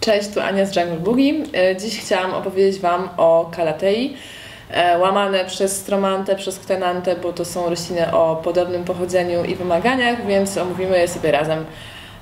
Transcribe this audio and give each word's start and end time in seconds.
Cześć, 0.00 0.28
tu 0.34 0.40
Ania 0.40 0.66
z 0.66 0.76
Jungle 0.76 0.96
Boogie. 0.96 1.34
E, 1.54 1.76
Dziś 1.76 2.00
chciałam 2.00 2.34
opowiedzieć 2.34 2.80
Wam 2.80 3.08
o 3.16 3.50
kalatei, 3.56 4.16
e, 4.70 4.98
łamane 4.98 5.44
przez 5.44 5.76
stromantę, 5.76 6.36
przez 6.36 6.58
ktenantę, 6.58 7.16
bo 7.16 7.32
to 7.32 7.44
są 7.44 7.70
rośliny 7.70 8.12
o 8.12 8.36
podobnym 8.44 8.84
pochodzeniu 8.84 9.44
i 9.44 9.54
wymaganiach, 9.54 10.26
więc 10.26 10.56
omówimy 10.58 10.98
je 10.98 11.08
sobie 11.08 11.30
razem. 11.32 11.64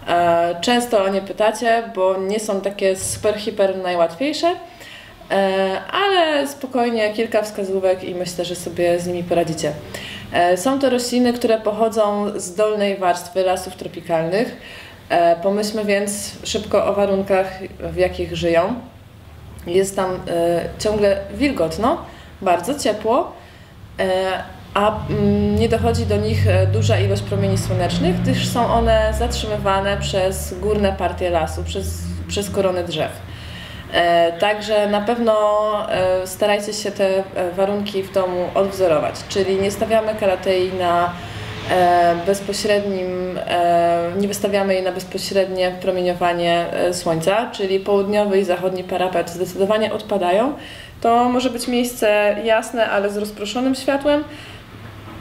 E, 0.09 0.57
Często 0.61 1.04
o 1.04 1.09
nie 1.09 1.21
pytacie, 1.23 1.83
bo 1.95 2.17
nie 2.17 2.41
są 2.41 2.60
takie 2.60 2.97
super, 2.97 3.35
hiper 3.40 3.77
najłatwiejsze, 3.77 4.54
ale 5.93 6.49
spokojnie 6.49 7.13
kilka 7.13 7.43
wskazówek 7.43 8.04
i 8.04 8.15
myślę, 8.15 8.45
że 8.45 8.54
sobie 8.56 8.99
z 9.01 9.06
nimi 9.06 9.24
poradzicie. 9.24 9.72
Są 10.56 10.79
to 10.79 10.90
rośliny, 10.90 11.33
które 11.33 11.61
pochodzą 11.61 12.33
z 12.37 12.54
dolnej 12.54 12.97
warstwy 12.97 13.43
lasów 13.43 13.77
tropikalnych. 13.77 14.56
E, 15.09 15.37
Pomyślmy 15.37 15.85
więc 15.85 16.33
szybko 16.45 16.87
o 16.87 16.93
warunkach, 16.93 17.47
w 17.80 17.97
jakich 17.97 18.37
żyją. 18.37 18.74
Jest 19.66 19.97
tam 19.97 20.10
e, 20.10 20.19
ciągle 20.78 21.19
wilgotno, 21.34 21.98
bardzo 22.42 22.78
ciepło, 22.78 23.33
e, 23.98 24.05
a 24.74 24.92
mm, 25.11 25.56
nie 25.56 25.69
dochodzi 25.69 26.06
do 26.06 26.16
nich 26.16 26.45
duża 26.73 26.98
ilość 26.98 27.23
promieni 27.23 27.59
słonecznych, 27.59 28.23
gdyż 28.23 28.48
są 28.48 28.66
one 28.66 29.14
zatrzymywane 29.19 29.97
przez 29.97 30.61
górne 30.61 30.92
partie 30.92 31.30
lasu, 31.30 31.64
przez, 31.64 32.02
przez 32.28 32.50
korony 32.50 32.84
drzew. 32.84 33.12
Także 34.41 34.88
na 34.88 35.00
pewno 35.00 35.36
starajcie 36.25 36.73
się 36.73 36.91
te 36.91 37.23
warunki 37.56 38.02
w 38.02 38.12
domu 38.12 38.48
odwzorować, 38.55 39.14
czyli 39.28 39.56
nie 39.56 39.70
stawiamy 39.70 40.14
kalatei 40.14 40.73
na 40.73 41.12
bezpośrednim, 42.27 43.38
e, 43.47 44.12
nie 44.19 44.29
wystawiamy 44.29 44.75
jej 44.75 44.83
na 44.83 44.93
bezpośrednie 44.93 45.77
promieniowanie 45.80 46.66
e, 46.73 46.95
słońca, 46.95 47.51
czyli 47.51 47.80
południowy 47.80 48.39
i 48.39 48.45
zachodni 48.45 48.84
parapet 48.84 49.30
zdecydowanie 49.30 49.92
odpadają. 49.92 50.53
To 51.00 51.28
może 51.28 51.50
być 51.50 51.69
miejsce 51.69 52.36
jasne, 52.45 52.91
ale 52.91 53.11
z 53.11 53.17
rozproszonym 53.17 53.75
światłem. 53.75 54.25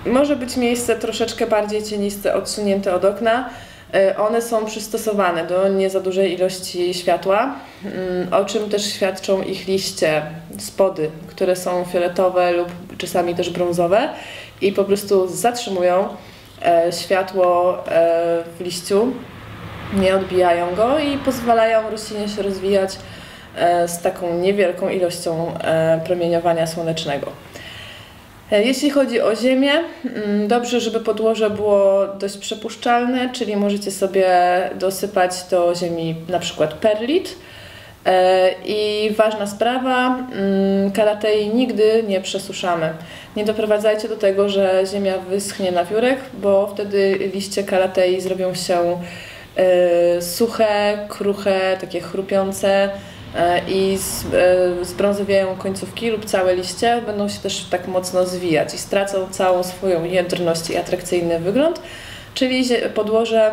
Może 0.06 0.36
być 0.36 0.58
miejsce 0.58 0.96
troszeczkę 0.96 1.48
bardziej 1.48 1.84
cieniste, 1.84 2.36
odsunięte 2.36 2.96
od 2.96 3.06
okna. 3.06 3.50
E, 3.94 4.18
One 4.18 4.42
są 4.42 4.66
przystosowane 4.66 5.48
do 5.48 5.68
nie 5.68 5.90
za 5.90 6.00
dużej 6.00 6.34
ilości 6.34 6.94
światła, 6.94 7.56
mm, 7.86 8.34
o 8.34 8.46
czym 8.46 8.70
też 8.70 8.94
świadczą 8.94 9.42
ich 9.42 9.68
liście, 9.68 10.22
spody, 10.60 11.10
które 11.28 11.56
są 11.56 11.86
fioletowe 11.86 12.52
lub 12.52 12.68
czasami 12.98 13.36
też 13.36 13.50
brązowe 13.50 14.10
i 14.62 14.72
po 14.72 14.84
prostu 14.84 15.28
zatrzymują 15.28 16.04
e, 16.04 16.35
światło 16.92 17.78
e, 17.88 18.44
w 18.58 18.62
liściu, 18.62 19.14
nie 19.94 20.16
odbijają 20.16 20.76
go 20.76 21.00
i 21.00 21.18
pozwalają 21.18 21.90
roślinie 21.90 22.28
się 22.30 22.42
rozwijać 22.42 22.98
e, 23.56 23.88
z 23.88 24.02
taką 24.02 24.38
niewielką 24.38 24.90
ilością 24.90 25.58
e, 25.58 26.02
promieniowania 26.06 26.68
słonecznego. 26.68 27.32
E, 28.52 28.64
Jeśli 28.64 28.90
chodzi 28.90 29.22
o 29.22 29.36
ziemię, 29.36 29.74
mm, 30.06 30.48
dobrze, 30.48 30.80
żeby 30.80 31.00
podłoże 31.00 31.50
było 31.50 32.08
dość 32.08 32.38
przepuszczalne, 32.38 33.30
czyli 33.30 33.56
możecie 33.56 33.92
sobie 33.92 34.30
dosypać 34.76 35.44
do 35.52 35.76
ziemi 35.76 36.16
na 36.30 36.40
przykład 36.40 36.74
perlit. 36.74 37.36
E, 38.06 38.52
I 38.66 39.12
ważna 39.18 39.48
sprawa, 39.48 40.18
mm, 40.18 40.92
kalatei 40.92 41.50
nigdy 41.50 42.04
nie 42.08 42.22
przesuszamy. 42.22 42.94
Nie 43.36 43.46
doprowadzajcie 43.46 44.08
do 44.10 44.16
tego, 44.18 44.50
że 44.50 44.84
ziemia 44.92 45.18
wyschnie 45.18 45.72
na 45.72 45.86
wiórek, 45.86 46.20
bo 46.34 46.68
wtedy 46.68 47.20
liście 47.34 47.64
kalatei 47.64 48.22
zrobią 48.22 48.54
się 48.54 49.00
e, 49.58 50.22
suche, 50.22 50.98
kruche, 51.10 51.78
takie 51.82 52.02
chrupiące 52.02 52.90
e, 53.38 53.62
i 53.68 53.98
z- 53.98 54.26
zbrązowieją 54.88 55.56
końcówki 55.56 56.10
lub 56.10 56.26
całe 56.26 56.56
liście, 56.56 57.02
będą 57.06 57.30
się 57.30 57.40
też 57.40 57.66
tak 57.72 57.88
mocno 57.88 58.26
zwijać 58.26 58.74
i 58.74 58.78
stracą 58.78 59.28
całą 59.32 59.64
swoją 59.64 60.04
jędrność 60.04 60.70
i 60.70 60.78
atrakcyjny 60.78 61.40
wygląd, 61.40 61.82
czyli 62.34 62.64
podłoże 62.96 63.52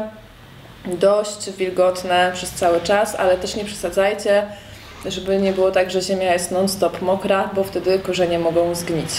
dość 0.85 1.51
wilgotne 1.51 2.31
przez 2.35 2.51
cały 2.51 2.81
czas, 2.81 3.15
ale 3.15 3.37
też 3.37 3.57
nie 3.57 3.65
przesadzajcie, 3.65 4.47
żeby 5.07 5.39
nie 5.39 5.53
było 5.53 5.71
tak, 5.71 5.91
że 5.91 6.03
ziemia 6.03 6.33
jest 6.33 6.51
non-stop 6.51 7.03
mokra, 7.03 7.51
bo 7.55 7.65
wtedy 7.65 7.99
korzenie 7.99 8.39
mogą 8.39 8.75
zgnić. 8.75 9.11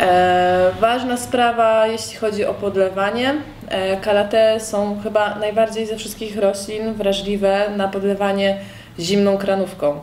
E, 0.00 0.70
ważna 0.80 1.16
sprawa, 1.16 1.86
jeśli 1.86 2.16
chodzi 2.16 2.44
o 2.44 2.54
podlewanie. 2.54 3.34
E, 3.68 3.96
kalate 3.96 4.60
są 4.60 5.00
chyba 5.02 5.34
najbardziej 5.34 5.86
ze 5.86 5.96
wszystkich 5.96 6.38
roślin 6.38 6.94
wrażliwe 6.94 7.70
na 7.76 7.88
podlewanie 7.88 8.58
zimną 8.98 9.38
kranówką. 9.38 10.00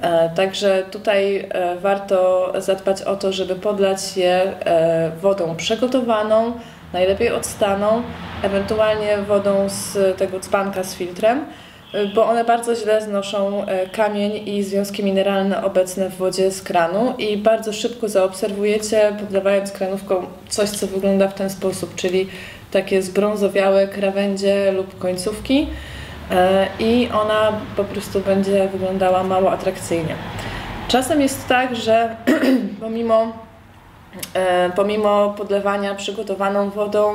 E, 0.00 0.30
Także 0.34 0.82
tutaj 0.90 1.48
e, 1.50 1.76
warto 1.76 2.52
zadbać 2.58 3.02
o 3.02 3.16
to, 3.16 3.32
żeby 3.32 3.56
podlać 3.56 4.16
je 4.16 4.32
e, 4.32 5.10
wodą 5.20 5.56
przygotowaną, 5.56 6.52
najlepiej 6.92 7.32
odstaną, 7.32 8.02
ewentualnie 8.42 9.18
wodą 9.18 9.68
z 9.68 10.18
tego 10.18 10.40
dzbanka 10.40 10.84
z 10.84 10.94
filtrem, 10.94 11.44
bo 12.14 12.26
one 12.26 12.44
bardzo 12.44 12.74
źle 12.74 13.02
znoszą 13.02 13.66
e, 13.66 13.86
kamień 13.86 14.48
i 14.48 14.62
związki 14.62 15.04
mineralne 15.04 15.64
obecne 15.64 16.10
w 16.10 16.16
wodzie 16.16 16.50
z 16.50 16.62
kranu 16.62 17.14
i 17.18 17.36
bardzo 17.36 17.72
szybko 17.72 18.08
zaobserwujecie, 18.08 19.12
podlewając 19.20 19.72
kranówką 19.72 20.26
coś, 20.48 20.70
co 20.70 20.86
wygląda 20.86 21.28
w 21.28 21.34
ten 21.34 21.50
sposób, 21.50 21.94
czyli 21.94 22.28
takie 22.70 23.02
zbrązowiałe 23.02 23.88
krawędzie 23.88 24.72
lub 24.72 24.98
końcówki 24.98 25.66
e, 26.30 26.66
i 26.78 27.08
ona 27.22 27.52
po 27.76 27.84
prostu 27.84 28.20
będzie 28.20 28.68
wyglądała 28.68 29.24
mało 29.24 29.52
atrakcyjnie. 29.52 30.14
Czasem 30.88 31.20
jest 31.20 31.48
tak, 31.48 31.76
że 31.76 32.16
pomimo 32.80 33.32
pomimo 34.76 35.34
podlewania 35.38 35.94
przygotowaną 35.94 36.70
wodą 36.70 37.14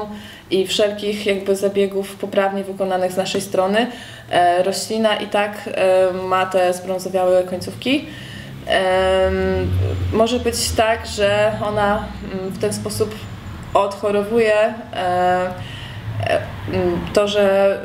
i 0.51 0.67
wszelkich 0.67 1.25
jakby 1.25 1.55
zabiegów 1.55 2.15
poprawnie 2.15 2.63
wykonanych 2.63 3.11
z 3.11 3.17
naszej 3.17 3.41
strony, 3.41 3.87
e, 4.29 4.63
roślina 4.63 5.15
i 5.15 5.27
tak 5.27 5.69
e, 5.73 6.13
ma 6.13 6.45
te 6.45 6.73
zbrązowiałe 6.73 7.43
końcówki. 7.43 8.05
Może 10.13 10.39
być 10.39 10.71
tak, 10.71 11.05
że 11.05 11.51
ona 11.63 12.07
mm, 12.33 12.49
w 12.49 12.59
ten 12.59 12.73
sposób 12.73 13.15
odchorowuje 13.73 14.55
e, 14.55 14.73
e, 14.93 16.41
mm, 16.73 16.99
to, 17.13 17.27
że 17.27 17.77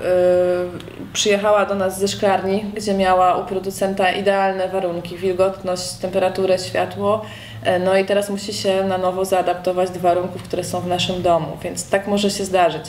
e, 0.97 0.97
przyjechała 1.12 1.66
do 1.66 1.74
nas 1.74 1.98
ze 1.98 2.08
szklarni, 2.08 2.64
gdzie 2.74 2.94
miała 2.94 3.36
u 3.36 3.46
producenta 3.46 4.12
idealne 4.12 4.68
warunki, 4.68 5.16
wilgotność, 5.16 5.92
temperaturę, 5.92 6.58
światło, 6.58 7.22
e, 7.64 7.78
no 7.78 7.96
i 7.96 8.04
teraz 8.04 8.30
musi 8.30 8.54
się 8.54 8.84
na 8.84 8.98
nowo 8.98 9.24
zaadaptować 9.24 9.90
do 9.90 10.00
warunków, 10.00 10.42
które 10.42 10.64
są 10.64 10.80
w 10.80 10.86
naszym 10.86 11.22
domu, 11.22 11.46
więc 11.62 11.90
tak 11.90 12.06
może 12.06 12.30
się 12.30 12.44
zdarzyć. 12.44 12.82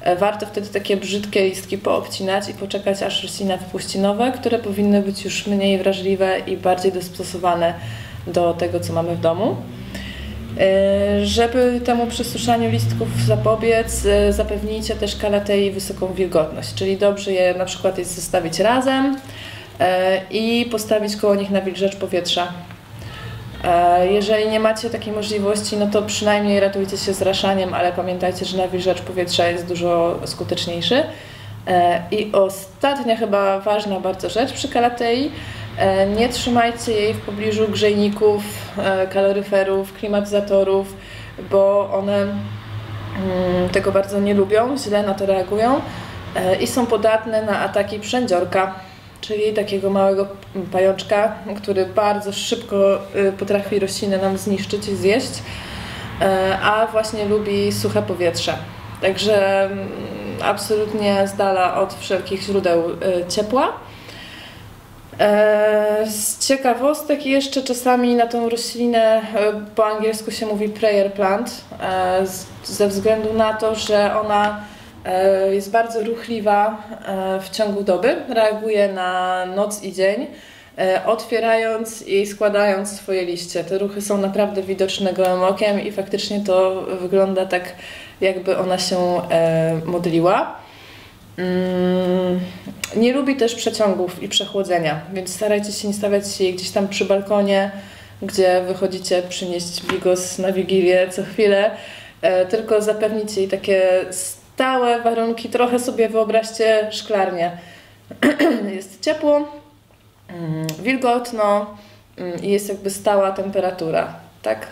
E, 0.00 0.16
Warto 0.16 0.46
wtedy 0.46 0.68
takie 0.68 0.96
brzydkie 0.96 1.44
listki 1.44 1.78
poobcinać 1.78 2.48
i 2.48 2.54
poczekać, 2.54 3.02
aż 3.02 3.22
roślina 3.22 3.56
wypuści 3.56 3.98
nowe, 3.98 4.32
które 4.32 4.58
powinny 4.58 5.02
być 5.02 5.24
już 5.24 5.46
mniej 5.46 5.78
wrażliwe 5.78 6.38
i 6.38 6.56
bardziej 6.56 6.92
dostosowane 6.92 7.74
do 8.26 8.54
tego, 8.54 8.80
co 8.80 8.92
mamy 8.92 9.16
w 9.16 9.20
domu. 9.20 9.56
E, 10.60 11.26
Żeby 11.26 11.80
temu 11.84 12.06
przesuszaniu 12.06 12.70
listków 12.70 13.08
zapobiec, 13.26 14.06
e, 14.06 14.32
zapewnijcie 14.32 14.94
też 14.94 15.16
kalatei 15.16 15.70
wysoką 15.70 16.14
wilgotność, 16.14 16.74
czyli 16.74 16.96
dobrze 16.96 17.32
je 17.32 17.54
na 17.54 17.64
przykład 17.64 17.98
jest 17.98 18.14
zostawić 18.14 18.58
razem 18.58 19.16
e, 19.80 20.20
i 20.30 20.66
postawić 20.70 21.16
koło 21.16 21.34
nich 21.34 21.50
nawilżacz 21.50 21.96
powietrza. 21.96 22.52
Jeżeli 24.10 24.48
nie 24.48 24.60
macie 24.60 24.90
takiej 24.90 25.12
możliwości, 25.12 25.76
no 25.76 25.86
to 25.86 26.02
przynajmniej 26.02 26.60
ratujcie 26.60 26.96
się 26.96 27.12
zraszaniem, 27.12 27.74
ale 27.74 27.92
pamiętajcie, 27.92 28.44
że 28.44 28.58
nawilżacz 28.58 29.00
powietrza 29.00 29.48
jest 29.48 29.66
dużo 29.66 30.20
skuteczniejszy. 30.24 31.02
I 32.10 32.32
ostatnia 32.32 33.16
chyba 33.16 33.60
ważna 33.60 34.00
bardzo 34.00 34.30
rzecz 34.30 34.52
przy 34.52 34.68
kalatei, 34.68 35.30
nie 36.16 36.28
trzymajcie 36.28 36.92
jej 36.92 37.14
w 37.14 37.20
pobliżu 37.20 37.68
grzejników, 37.68 38.42
e, 38.78 39.06
kaloryferów, 39.06 39.92
klimatyzatorów, 39.92 40.94
bo 41.50 41.90
one 41.92 42.22
mm, 42.22 43.68
tego 43.72 43.92
bardzo 43.92 44.20
nie 44.20 44.34
lubią, 44.34 44.78
źle 44.78 45.02
na 45.02 45.14
to 45.14 45.26
reagują 45.26 45.80
e, 46.36 46.56
i 46.56 46.66
są 46.66 46.86
podatne 46.86 47.42
na 47.42 47.60
ataki 47.60 48.00
przędziorka, 48.00 48.74
czyli 49.20 49.52
takiego 49.52 49.90
małego 49.90 50.26
pajączka, 50.72 51.32
który 51.56 51.86
bardzo 51.86 52.32
szybko 52.32 52.98
y, 53.16 53.32
potrafi 53.32 53.78
roślinę 53.78 54.18
nam 54.18 54.38
zniszczyć 54.38 54.88
i 54.88 54.96
zjeść, 54.96 55.42
e, 56.20 56.58
a 56.62 56.86
właśnie 56.86 57.24
lubi 57.24 57.72
suche 57.72 58.02
powietrze. 58.02 58.54
Także 59.00 59.64
mm, 59.64 59.88
absolutnie 60.42 61.28
z 61.28 61.36
dala 61.36 61.80
od 61.80 61.94
wszelkich 61.94 62.42
źródeł 62.42 62.82
ciepła. 63.28 63.72
E, 65.18 66.06
Z 66.06 66.46
ciekawostek 66.46 67.26
jeszcze 67.26 67.62
czasami 67.62 68.14
na 68.14 68.26
tą 68.26 68.48
roślinę 68.48 69.20
e, 69.20 69.22
po 69.74 69.86
angielsku 69.86 70.30
się 70.30 70.46
mówi 70.46 70.68
prayer 70.68 71.12
plant, 71.12 71.64
e, 71.82 72.26
ze 72.64 72.88
względu 72.88 73.32
na 73.32 73.54
to, 73.54 73.74
że 73.74 74.20
ona 74.20 74.64
jest 75.50 75.70
bardzo 75.70 76.02
ruchliwa 76.04 76.82
w 77.40 77.50
ciągu 77.50 77.82
doby, 77.82 78.16
reaguje 78.28 78.92
na 78.92 79.46
noc 79.46 79.82
i 79.82 79.92
dzień, 79.92 80.26
otwierając 81.06 82.02
i 82.02 82.26
składając 82.26 82.90
swoje 82.90 83.24
liście. 83.24 83.64
Te 83.64 83.78
ruchy 83.78 84.02
są 84.02 84.18
naprawdę 84.18 84.62
widoczne 84.62 85.12
gołym 85.12 85.42
okiem 85.42 85.80
i 85.80 85.92
faktycznie 85.92 86.40
to 86.40 86.82
wygląda 86.82 87.46
tak, 87.46 87.72
jakby 88.20 88.58
ona 88.58 88.78
się 88.78 89.20
modliła. 89.84 90.61
Mm, 91.38 92.40
nie 92.96 93.12
lubi 93.12 93.36
też 93.36 93.54
przeciągów 93.54 94.22
i 94.22 94.28
przechłodzenia, 94.28 95.00
więc 95.12 95.34
starajcie 95.34 95.72
się 95.72 95.88
nie 95.88 95.94
stawiać 95.94 96.34
się 96.34 96.44
gdzieś 96.44 96.70
tam 96.70 96.88
przy 96.88 97.04
balkonie, 97.04 97.70
gdzie 98.22 98.62
wychodzicie 98.66 99.22
przynieść 99.28 99.82
bigos 99.86 100.38
na 100.38 100.52
wigilię 100.52 101.08
co 101.10 101.22
chwilę, 101.22 101.70
tylko 102.50 102.82
zapewnić 102.82 103.36
jej 103.36 103.48
takie 103.48 104.04
stałe 104.10 105.00
warunki. 105.02 105.48
Trochę 105.48 105.78
sobie 105.78 106.08
wyobraźcie 106.08 106.88
szklarnię. 106.90 107.50
jest 108.74 109.00
ciepło, 109.00 109.48
mm, 110.28 110.66
wilgotno 110.82 111.76
mm, 112.16 112.42
i 112.42 112.50
jest 112.50 112.68
jakby 112.68 112.90
stała 112.90 113.30
temperatura. 113.30 114.14
Tak 114.42 114.66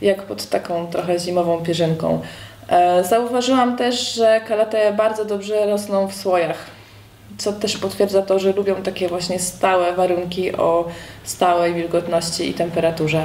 jak 0.00 0.22
pod 0.22 0.48
taką 0.48 0.86
trochę 0.86 1.18
zimową 1.18 1.62
pierzynką. 1.62 2.22
E, 2.68 3.04
zauważyłam 3.04 3.76
też, 3.76 4.14
że 4.14 4.40
kalateje 4.48 4.92
bardzo 4.92 5.24
dobrze 5.24 5.66
rosną 5.66 6.08
w 6.08 6.14
słojach, 6.14 6.66
co 7.38 7.52
też 7.52 7.76
potwierdza 7.76 8.22
to, 8.22 8.38
że 8.38 8.52
lubią 8.52 8.74
takie 8.74 9.08
właśnie 9.08 9.38
stałe 9.38 9.92
warunki 9.92 10.56
o 10.56 10.84
stałej 11.24 11.74
wilgotności 11.74 12.48
i 12.50 12.54
temperaturze. 12.54 13.24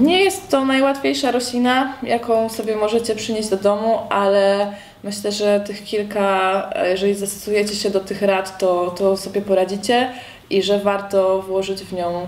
Nie 0.00 0.24
jest 0.24 0.48
to 0.48 0.64
najłatwiejsza 0.64 1.30
roślina, 1.30 1.92
jaką 2.02 2.48
sobie 2.48 2.76
możecie 2.76 3.14
przynieść 3.14 3.48
do 3.48 3.56
domu, 3.56 3.98
ale 4.10 4.72
myślę, 5.04 5.32
że 5.32 5.60
tych 5.60 5.84
kilka, 5.84 6.70
jeżeli 6.90 7.14
zastosujecie 7.14 7.74
się 7.74 7.90
do 7.90 8.00
tych 8.00 8.22
rad, 8.22 8.58
to, 8.58 8.90
to 8.90 9.16
sobie 9.16 9.40
poradzicie 9.40 10.12
i 10.50 10.62
że 10.62 10.78
warto 10.78 11.42
włożyć 11.42 11.82
w 11.82 11.92
nią 11.92 12.26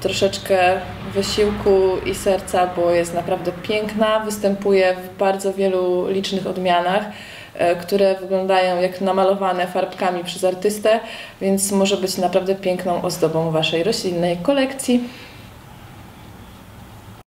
troszeczkę 0.00 0.80
wysiłku 1.14 1.98
i 2.06 2.14
serca, 2.14 2.66
bo 2.76 2.90
jest 2.90 3.14
naprawdę 3.14 3.52
piękna, 3.62 4.20
występuje 4.20 4.96
w 4.96 5.18
bardzo 5.18 5.52
wielu 5.52 6.08
licznych 6.08 6.46
odmianach, 6.46 7.04
e, 7.54 7.76
które 7.76 8.14
wyglądają 8.20 8.80
jak 8.80 9.00
namalowane 9.00 9.66
farbkami 9.66 10.24
przez 10.24 10.44
artystę, 10.44 11.00
więc 11.40 11.72
może 11.72 11.96
być 11.96 12.18
naprawdę 12.18 12.54
piękną 12.54 13.02
ozdobą 13.02 13.50
Waszej 13.50 13.82
roślinnej 13.82 14.36
kolekcji. 14.36 15.00